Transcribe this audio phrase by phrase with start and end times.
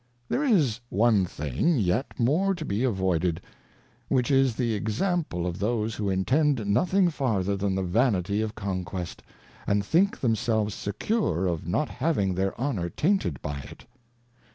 [0.29, 3.39] There is one thing, yet more to be avoided,
[4.07, 9.21] which is the Example of those who intend nothing farther than the Vanity of Conquest,
[9.67, 13.85] and think themselves secure of not having their Honour tainted by it.